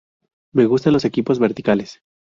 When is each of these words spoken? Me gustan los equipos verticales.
Me 0.51 0.65
gustan 0.65 0.93
los 0.93 1.05
equipos 1.05 1.37
verticales. 1.37 2.01